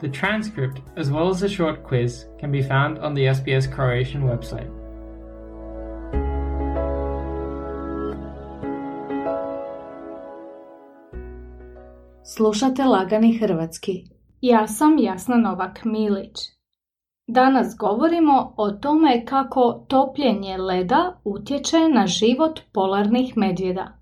[0.00, 4.22] The transcript, as well as a short quiz, can be found on the SBS Croatian
[4.22, 4.70] website.
[12.24, 14.04] Slušate Lagani Hrvatski.
[14.40, 16.38] Ja sam Jasna Novak Milić.
[17.26, 23.98] Danas govorimo o tome kako topljenje leda utječe na život polarnih medvjeda.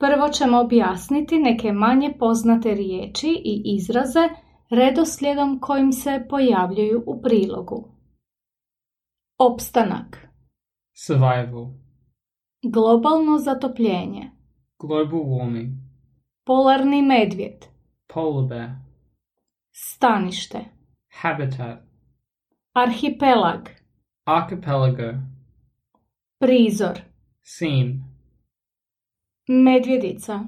[0.00, 4.28] Prvo ćemo objasniti neke manje poznate riječi i izraze
[4.72, 7.88] redoslijedom kojim se pojavljuju u prilogu.
[9.38, 10.28] Opstanak.
[11.06, 11.66] Survival,
[12.62, 14.30] Globalno zatopljenje.
[14.78, 15.70] Global warming,
[16.46, 17.64] Polarni medvjed.
[18.14, 18.70] Polar bear,
[19.72, 20.64] Stanište.
[21.20, 21.78] Habitat,
[22.72, 23.68] Arhipelag.
[24.24, 25.12] Archipelago,
[26.38, 26.98] Prizor.
[27.42, 28.04] Scene,
[29.48, 30.40] Medvjedica.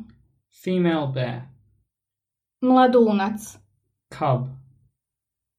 [0.64, 1.40] Female bear,
[2.60, 3.63] Mladunac
[4.18, 4.48] cub,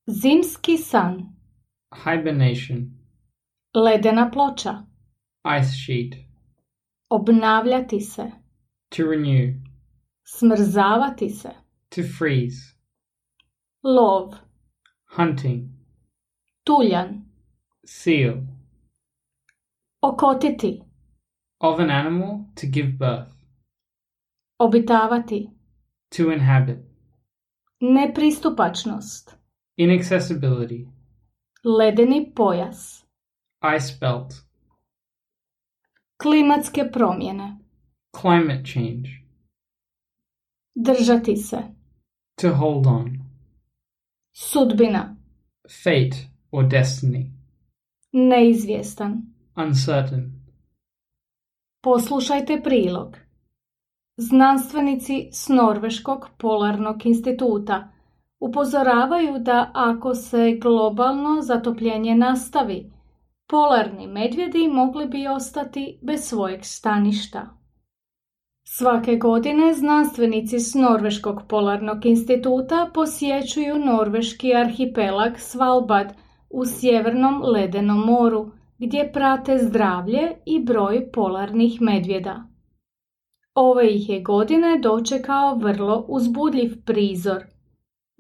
[0.10, 1.36] Zimski san.
[1.94, 2.92] Hibernation,
[3.76, 4.86] Ledena ploča.
[5.60, 6.16] Ice sheet,
[7.12, 8.32] Obnavljati se.
[8.90, 9.54] To renew,
[10.26, 11.50] Smrzavati se.
[11.90, 12.76] To freeze,
[13.84, 14.34] Lov.
[15.18, 15.70] Hunting,
[16.66, 17.22] Tuljan.
[17.86, 18.36] Seal,
[20.04, 20.82] Okotiti.
[21.62, 23.34] Of an animal to give birth,
[24.62, 25.50] Obitavati.
[26.12, 26.80] To inhabit,
[27.82, 29.36] Nepristupačnost.
[29.78, 30.86] Inaccessibility,
[31.64, 33.06] Ledeni pojas.
[33.78, 34.34] Ice belt,
[36.22, 37.58] Klimatske promjene.
[38.22, 39.10] Climate change,
[40.76, 41.58] Držati se.
[42.42, 43.20] To hold on,
[44.34, 45.16] Sudbina.
[45.84, 46.18] Fate
[46.52, 47.32] or destiny,
[48.14, 49.22] Neizvjestan.
[49.56, 50.32] Uncertain,
[51.84, 53.18] Poslušajte prilog.
[54.18, 57.88] Znanstvenici s Norveškog polarnog instituta
[58.40, 62.92] upozoravaju da ako se globalno zatopljenje nastavi,
[63.48, 67.48] polarni medvjedi mogli bi ostati bez svojeg staništa.
[68.68, 76.10] Svake godine znanstvenici s Norveškog polarnog instituta posjećuju norveški arhipelag Svalbard
[76.50, 82.55] u sjevernom ledenom moru, gdje prate zdravlje i broj polarnih medvjeda.
[83.56, 87.44] Ove ih je godine dočekao vrlo uzbudljiv prizor.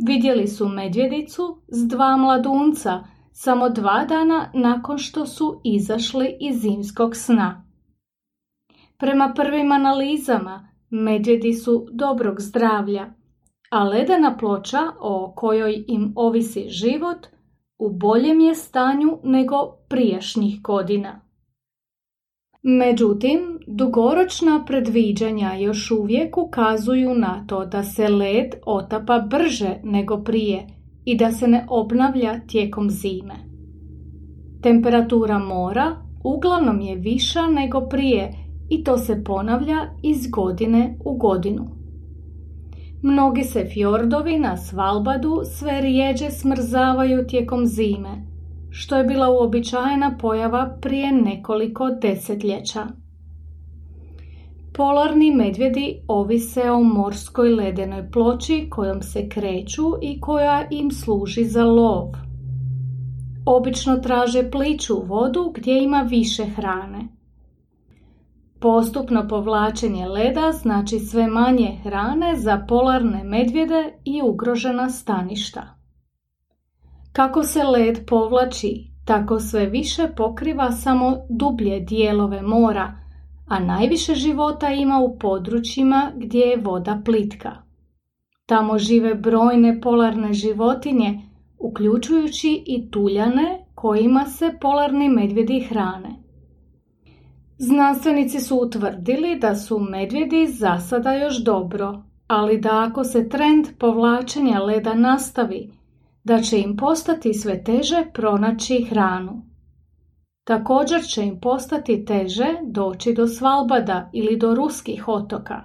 [0.08, 7.16] Vidjeli su medvjedicu s dva mladunca samo dva dana nakon što su izašli iz zimskog
[7.16, 7.66] sna.
[8.98, 13.14] Prema prvim analizama, medvjedi su dobrog zdravlja,
[13.72, 17.28] a ledena ploča o kojoj im ovisi život
[17.78, 19.56] u boljem je stanju nego
[19.90, 21.22] prijašnjih godina.
[22.64, 30.68] Međutim, dugoročna predviđanja još uvijek ukazuju na to da se led otapa brže nego prije
[31.06, 33.34] i da se ne obnavlja tijekom zime.
[34.62, 38.34] Temperatura mora uglavnom je viša nego prije
[38.70, 41.68] i to se ponavlja iz godine u godinu.
[43.02, 48.26] Mnogi se fjordovi na Svalbadu sve rijeđe smrzavaju tijekom zime,
[48.70, 52.88] što je bila uobičajena pojava prije nekoliko desetljeća.
[54.78, 61.64] Polarni medvjedi ovise o morskoj ledenoj ploči kojom se kreću i koja im služi za
[61.64, 62.12] lov.
[63.46, 67.08] Obično traže pliću vodu gdje ima više hrane.
[68.60, 75.78] Postupno povlačenje leda znači sve manje hrane za polarne medvjede i ugrožena staništa.
[77.12, 83.05] Kako se led povlači, tako sve više pokriva samo dublje dijelove mora,
[83.48, 87.52] a najviše života ima u područjima gdje je voda plitka.
[88.46, 91.22] Tamo žive brojne polarne životinje,
[91.60, 96.10] uključujući i tuljane kojima se polarni medvjedi hrane.
[97.58, 103.68] Znanstvenici su utvrdili da su medvjedi za sada još dobro, ali da ako se trend
[103.80, 105.74] povlačenja leda nastavi,
[106.24, 109.55] da će im postati sve teže pronaći hranu.
[110.46, 115.64] Također će im postati teže doći do Svalbada ili do ruskih otoka.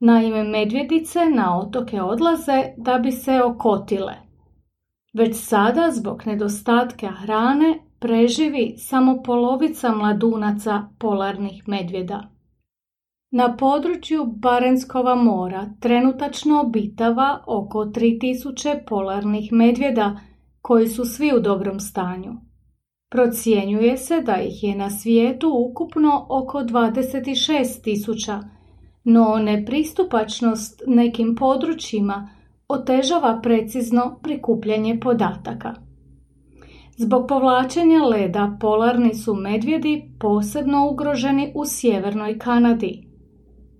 [0.00, 4.14] Naime, medvjedice na otoke odlaze da bi se okotile.
[5.12, 12.22] Već sada zbog nedostatka hrane preživi samo polovica mladunaca polarnih medvjeda.
[13.30, 20.16] Na području Barenskova mora trenutačno obitava oko 3000 polarnih medvjeda
[20.60, 22.32] koji su svi u dobrom stanju.
[23.14, 28.42] Procjenjuje se da ih je na svijetu ukupno oko 26.000,
[29.04, 32.28] no nepristupačnost nekim područjima
[32.68, 35.74] otežava precizno prikupljanje podataka.
[36.96, 43.08] Zbog povlačenja leda polarni su medvjedi posebno ugroženi u sjevernoj Kanadi.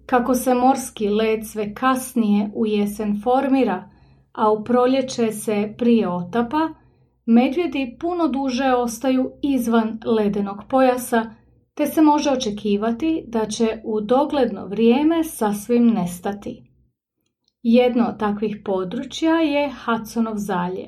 [0.07, 3.91] Kako se morski led sve kasnije u jesen formira,
[4.33, 6.69] a u proljeće se prije otapa,
[7.27, 11.25] medvjedi puno duže ostaju izvan ledenog pojasa,
[11.75, 16.71] te se može očekivati da će u dogledno vrijeme sasvim nestati.
[17.63, 20.87] Jedno od takvih područja je Hudsonov zaljev.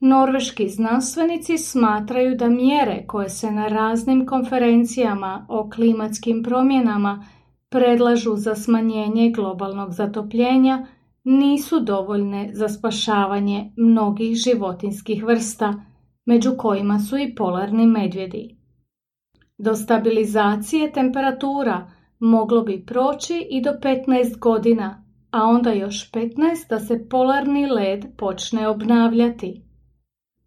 [0.00, 7.26] Norveški znanstvenici smatraju da mjere koje se na raznim konferencijama o klimatskim promjenama
[7.68, 10.86] predlažu za smanjenje globalnog zatopljenja
[11.24, 15.74] nisu dovoljne za spašavanje mnogih životinskih vrsta,
[16.26, 18.56] među kojima su i polarni medvjedi.
[19.58, 26.80] Do stabilizacije temperatura moglo bi proći i do 15 godina, a onda još 15 da
[26.80, 29.62] se polarni led počne obnavljati.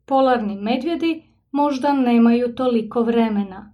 [0.06, 3.74] Polarni medvjedi možda nemaju toliko vremena.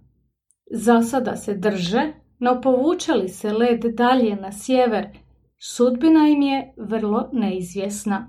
[0.70, 5.06] Za sada se drže, no povuče li se led dalje na sjever,
[5.64, 8.28] sudbina im je vrlo neizvjesna.